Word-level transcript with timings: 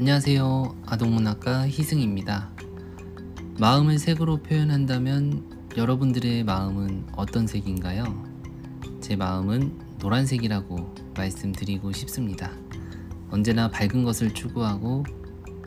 안녕하세요. 0.00 0.76
아동문학가 0.86 1.68
희승입니다. 1.68 2.50
마음을 3.58 3.98
색으로 3.98 4.38
표현한다면 4.38 5.68
여러분들의 5.76 6.42
마음은 6.42 7.08
어떤 7.16 7.46
색인가요? 7.46 8.24
제 9.02 9.14
마음은 9.14 9.98
노란색이라고 9.98 10.94
말씀드리고 11.14 11.92
싶습니다. 11.92 12.50
언제나 13.28 13.70
밝은 13.70 14.02
것을 14.02 14.32
추구하고 14.32 15.04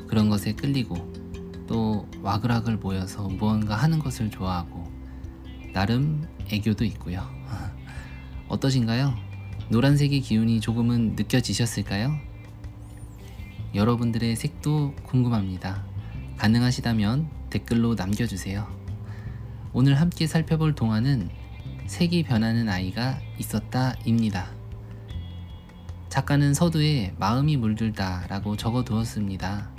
그런 0.08 0.30
것에 0.30 0.54
끌리고 0.54 0.96
또 1.68 2.08
와글와글 2.24 2.78
모여서 2.78 3.28
무언가 3.28 3.76
하는 3.76 4.00
것을 4.00 4.32
좋아하고 4.32 4.84
나름 5.74 6.28
애교도 6.50 6.86
있고요. 6.86 7.22
어떠신가요? 8.50 9.14
노란색의 9.70 10.22
기운이 10.22 10.60
조금은 10.60 11.18
느껴지셨을까요? 11.18 12.33
여러분들의 13.74 14.36
색도 14.36 14.94
궁금합니다. 15.04 15.84
가능하시다면 16.38 17.30
댓글로 17.50 17.96
남겨주세요. 17.96 18.68
오늘 19.74 20.00
함께 20.00 20.28
살펴볼 20.28 20.76
동화는 20.76 21.30
색이 21.88 22.24
변하는 22.24 22.70
아이가 22.70 23.20
있었다입니다. 23.40 24.52
작가는 26.10 26.54
서두에 26.54 27.16
마음이 27.18 27.58
물들다 27.58 28.28
라고 28.28 28.56
적어 28.56 28.84
두었습니다. 28.84 29.72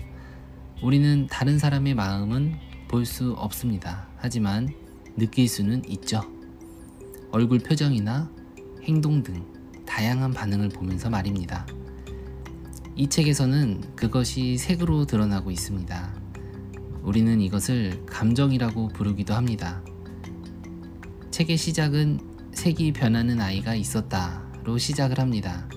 우리는 0.83 1.29
다른 1.29 1.59
사람의 1.59 1.95
마음은 1.95 2.57
볼 2.89 3.07
수 3.07 3.33
없습니다. 3.33 4.09
하지만 4.17 4.69
느낄 5.17 5.49
수는 5.49 5.83
있죠. 5.91 6.23
얼굴 7.31 7.59
표정이나 7.61 8.31
행동 8.83 9.23
등 9.23 9.45
다양한 9.87 10.33
반응을 10.33 10.69
보면서 10.71 11.11
말입니다. 11.11 11.67
이 12.97 13.09
책에서는 13.09 13.97
그것이 13.97 14.57
색으로 14.57 15.05
드러나고 15.05 15.51
있습니다. 15.51 16.15
우리는 17.03 17.41
이것을 17.41 18.07
감정이라고 18.07 18.89
부르기도 18.89 19.35
합니다. 19.35 19.83
책의 21.33 21.57
시작은 21.57 22.21
색이 22.53 22.93
변하는 22.93 23.41
아이가 23.41 23.75
있었다로 23.75 24.79
시작을 24.79 25.19
합니다. 25.19 25.69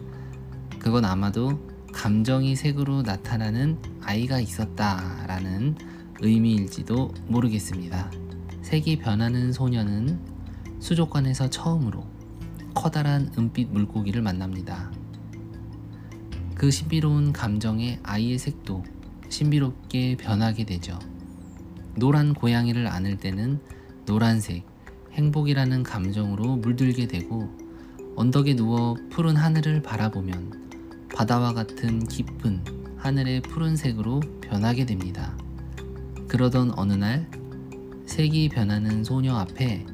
그건 0.77 1.05
아마도 1.05 1.59
감정이 1.91 2.55
색으로 2.55 3.01
나타나는 3.01 3.79
아이가 4.03 4.39
있었다라는 4.39 5.75
의미일지도 6.19 7.15
모르겠습니다. 7.25 8.11
색이 8.61 8.99
변하는 8.99 9.51
소녀는 9.51 10.19
수족관에서 10.79 11.49
처음으로 11.49 12.05
커다란 12.75 13.31
은빛 13.35 13.71
물고기를 13.71 14.21
만납니다. 14.21 14.91
그 16.57 16.71
신비로운 16.71 17.33
감정에 17.33 17.99
아이의 18.01 18.39
색도 18.39 18.83
신비롭게 19.29 20.17
변하게 20.17 20.65
되죠. 20.65 20.97
노란 21.95 22.33
고양이를 22.33 22.87
안을 22.87 23.17
때는 23.17 23.59
노란색, 24.07 24.65
행복이라는 25.11 25.83
감정으로 25.83 26.55
물들게 26.55 27.07
되고 27.07 27.47
언덕에 28.15 28.55
누워 28.55 28.95
푸른 29.11 29.35
하늘을 29.35 29.83
바라보면 29.83 31.07
바다와 31.15 31.53
같은 31.53 31.99
깊은 32.07 32.63
하늘의 32.97 33.41
푸른색으로 33.41 34.19
변하게 34.41 34.87
됩니다. 34.87 35.37
그러던 36.27 36.71
어느 36.75 36.93
날 36.93 37.29
색이 38.07 38.49
변하는 38.49 39.03
소녀 39.03 39.35
앞에 39.35 39.85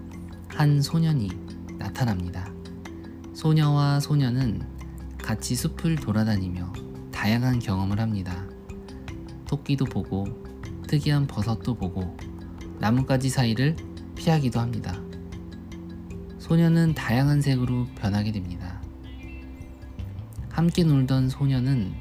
한 0.48 0.82
소년이 0.82 1.30
나타납니다. 1.78 2.50
소녀와 3.34 4.00
소녀는 4.00 4.73
같이 5.24 5.56
숲을 5.56 5.96
돌아다니며 5.96 6.74
다양한 7.12 7.60
경험을 7.60 8.00
합니다. 8.02 8.46
토끼도 9.48 9.86
보고 9.86 10.26
특이한 10.88 11.28
버섯도 11.28 11.76
보고 11.76 12.16
나뭇가지 12.80 13.30
사이를 13.30 13.78
피하기도 14.16 14.60
합니다. 14.60 14.94
소녀는 16.40 16.94
다양한 16.94 17.42
색으로 17.42 17.88
변하게 17.96 18.34
됩니다. 18.34 18.82
함께 20.50 20.84
놀던 20.84 21.30
소녀는 21.30 21.94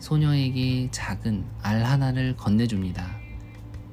소녀에게 0.00 0.88
작은 0.90 1.44
알 1.62 1.84
하나를 1.84 2.36
건네줍니다. 2.36 3.18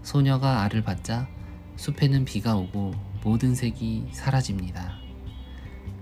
소녀가 0.02 0.64
알을 0.64 0.84
받자 0.84 1.30
숲에는 1.76 2.26
비가 2.26 2.56
오고 2.56 2.96
모든 3.24 3.54
색이 3.54 4.08
사라집니다. 4.12 4.96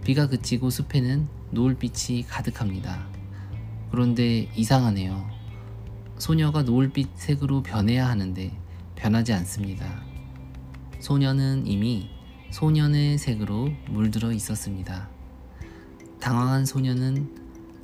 비가 0.06 0.28
그치고 0.28 0.70
숲에는 0.70 1.39
노을빛이 1.52 2.28
가득합니다. 2.28 3.08
그런데 3.92 4.50
이상하네요. 4.56 5.30
소녀가 6.18 6.64
노을빛 6.64 7.10
색으로 7.16 7.64
변해야 7.64 8.08
하는데 8.08 8.52
변하지 8.96 9.34
않습니다. 9.34 10.04
소녀는 11.00 11.66
이미 11.66 12.10
소년의 12.52 13.18
색으로 13.18 13.70
물들어 13.90 14.32
있었습니다. 14.32 15.10
당황한 16.20 16.66
소녀는 16.66 17.36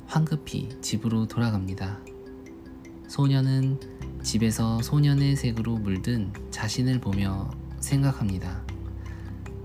황급히 0.06 0.68
집으로 0.82 1.26
돌아갑니다. 1.26 1.98
소녀는 3.08 3.80
집에서 4.22 4.82
소년의 4.82 5.36
색으로 5.36 5.78
물든 5.78 6.32
자신을 6.50 7.00
보며 7.00 7.50
생각합니다. 7.80 8.62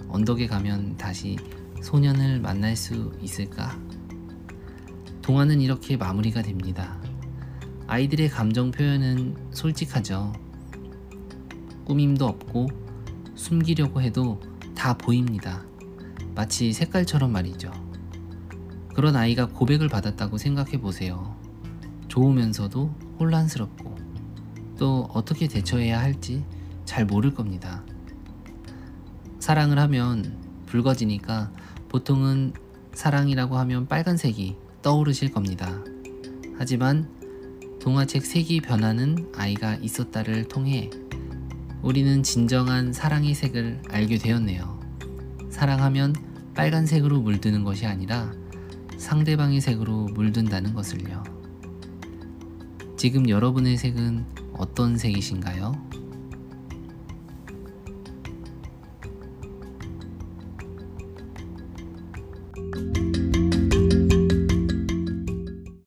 언덕에 0.08 0.48
가면 0.48 0.98
다시 0.98 1.38
소년을 1.82 2.40
만날 2.40 2.76
수 2.76 3.12
있을까? 3.22 3.78
동화는 5.22 5.62
이렇게 5.62 5.98
마무리가 5.98 6.42
됩니다. 6.42 7.00
아이들의 7.88 8.30
감정 8.30 8.72
표현은 8.72 9.50
솔직하죠. 9.52 10.34
꾸밈도 11.84 12.26
없고 12.26 12.68
숨기려고 13.36 14.02
해도 14.02 14.40
다 14.76 14.98
보입니다. 14.98 15.66
마치 16.36 16.72
색깔처럼 16.72 17.32
말이죠. 17.32 17.72
그런 18.94 19.16
아이가 19.16 19.48
고백을 19.48 19.90
받았다고 19.90 20.38
생각해 20.38 20.80
보세요. 20.80 21.36
좋으면서도 22.08 22.94
혼란스럽고 23.20 23.96
또 24.78 25.08
어떻게 25.14 25.48
대처해야 25.48 26.00
할지 26.00 26.46
잘 26.86 27.06
모를 27.06 27.34
겁니다. 27.34 27.84
사랑을 29.40 29.80
하면 29.80 30.38
붉어지니까 30.68 31.52
보통은 31.92 32.54
사랑이라고 32.94 33.58
하면 33.58 33.86
빨간색이 33.86 34.56
떠오르실 34.82 35.34
겁니다. 35.34 35.84
하지만 36.58 37.10
동화책 37.82 38.26
색이 38.26 38.62
변하는 38.62 39.30
아이가 39.36 39.76
있었다를 39.76 40.48
통해 40.48 40.90
우리는 41.82 42.24
진정한 42.24 42.94
사랑의 42.94 43.34
색을 43.34 43.82
알게 43.90 44.20
되었네요. 44.20 44.80
사랑하면 45.50 46.16
빨간색으로 46.54 47.20
물드는 47.20 47.66
것이 47.66 47.86
아니라 47.86 48.32
상대방의 48.98 49.60
색으로 49.60 50.06
물든다는 50.14 50.74
것을요. 50.74 51.24
지금 52.96 53.28
여러분의 53.28 53.76
색은 53.76 54.26
어떤 54.54 54.98
색이신가요? 54.98 56.01